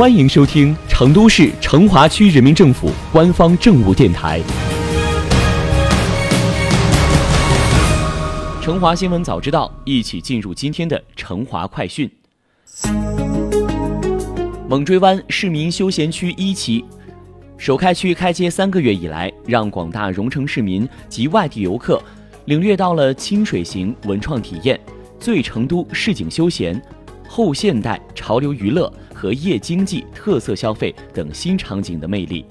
[0.00, 4.40] 欢迎收听成都市成华区人民政府官方政务电台
[8.64, 12.10] 《成华新闻早知道》，一起进入今天的成华快讯。
[14.66, 16.82] 猛追湾市民休闲区一期
[17.58, 22.02] 首开区开街三个月以来，让广大蓉城市民及外地游客
[22.46, 24.80] 领略到了清水型文创体验、
[25.18, 26.82] 最成都市井休闲、
[27.28, 28.90] 后现代潮流娱乐。
[29.20, 32.42] 和夜经济特色消费等新场景的魅力，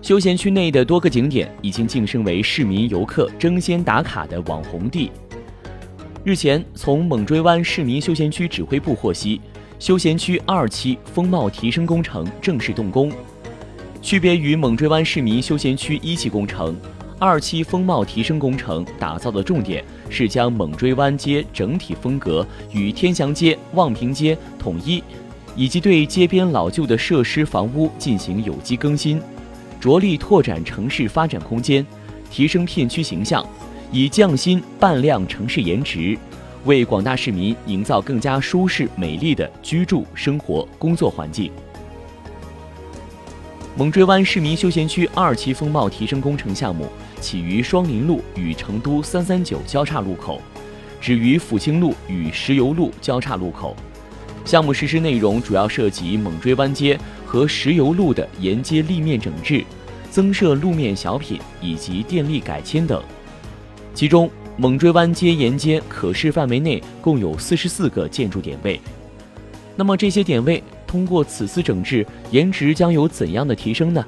[0.00, 5.10] 休闲区内的多个景点已经晋升为市民游客争先打卡的网红地。
[6.22, 9.40] 日前，从猛追湾市民休闲区指挥部获悉，
[9.80, 13.10] 休闲区二期风貌提升工程正式动工。
[14.00, 16.76] 区别于猛追湾市民休闲区一期工程，
[17.18, 25.02] 二期风貌提升工程打造的重点是将猛追湾街整体风格与天祥街、望平街统一。
[25.56, 29.20] 以及对街边老旧的设施房屋进行有机更新，
[29.80, 31.86] 着力拓展城市发展空间，
[32.30, 33.46] 提升片区形象，
[33.92, 36.18] 以匠心扮靓城市颜值，
[36.64, 41.52] 为广大市民营造更加舒适美丽的居住、生活、工作环境。
[43.76, 46.86] 猛追湾市民休闲区二期风貌提升工程项目
[47.20, 50.40] 起于双林路与成都三三九交叉路口，
[51.00, 53.76] 止于抚清路与石油路交叉路口。
[54.44, 59.64] 项目实施内容主要涉及猛追湾街和石油路的沿街立面整治、
[60.10, 63.02] 增设路面小品以及电力改迁等。
[63.94, 68.80] 其中，猛追湾街沿街可视范围内共有四十四个建筑点位。
[69.76, 74.04] 那么，这些点位通过此次整治，颜值将有怎样的提升呢？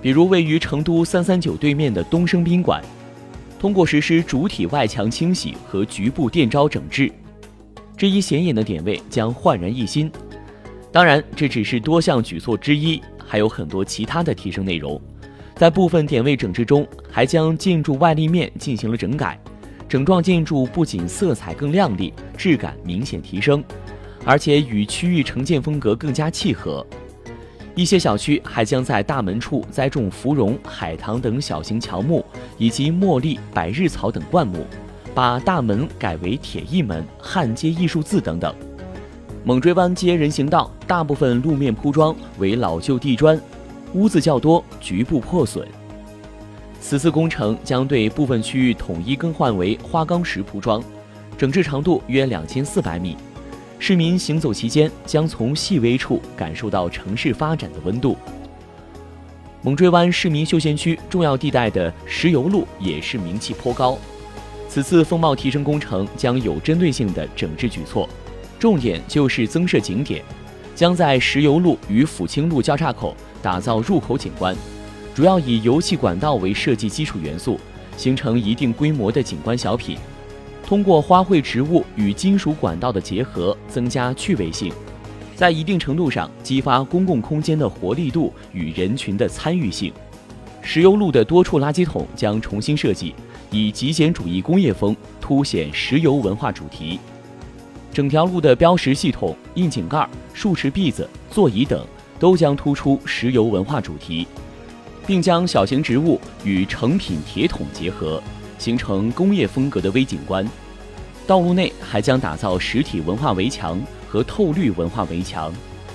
[0.00, 2.82] 比如，位于成都三三九对面的东升宾馆，
[3.58, 7.12] 通过实施主体外墙清洗和局部电招整治。
[8.00, 10.10] 这一显眼的点位将焕然一新，
[10.90, 14.98] 当然这只是多项举措之一，还有很多其他的提升内容。
[15.54, 19.38] 在部分点位整治中，还将建筑外立面进行了整改，
[19.86, 23.62] 整幢建筑不仅色彩更亮丽，质感明显提升，
[24.24, 26.86] 而且与区域城建风格更加契合。
[27.74, 32.24] 一些小区还将在大门处栽种芙蓉、海棠等小型乔木，
[32.56, 34.64] 以及茉莉、百日草等灌木。
[35.14, 38.54] 把大门改为铁艺门、焊接艺术字等等。
[39.44, 43.40] 猛追湾街人行道大部分路面铺装为老旧地砖，
[43.94, 45.66] 污渍较多，局部破损。
[46.80, 50.82] 此次工程将对部分区域统一更换为花岗石铺装，
[51.36, 53.16] 整治长度约两千四百米。
[53.78, 58.16] 市民行走期间将从细微处感受到城市发展的温度。
[59.62, 63.98] 猛追湾市民休闲区重要地带的石油路也是名气颇高。
[64.70, 68.08] 此次风貌提升工程将有针对性的整治举措，
[68.56, 70.22] 重点就是增设景点，
[70.76, 74.56] 将在石油路与抚清路交叉口打造入口景观，
[75.12, 77.58] 主要以油气管道为设计基础元素，
[77.96, 79.98] 形成一定规模的景观小品。
[80.64, 84.72] 通过花卉植物与金属管道的结合，增加趣味性，
[85.34, 89.92] 在一定程度上激发公共空间的活力度与人群的参与性。
[90.62, 93.12] 石油路的多处垃圾桶将重新设计。
[93.50, 97.00] 以极简主义工业风凸显石油文化主题，
[97.92, 101.84] 整条路的标识系统、窨井盖、竖池篦子、座椅等
[102.18, 104.26] 都将突出石油文化主题，
[105.06, 108.22] 并将小型植物与成品铁桶结合，
[108.58, 110.48] 形成工业风格的微景观。
[111.26, 115.52] 道路内还将打造实体文化围墙和透绿文化围墙，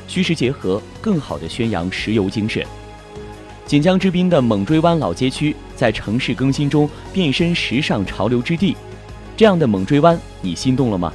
[0.08, 2.66] 虚实结合，更好地宣扬石油精神。
[3.66, 8.78] 锦江之滨的猛追湾老街区在城市更新中变身时尚潮流之地，
[9.36, 11.12] 这样的猛追湾，你心动了吗？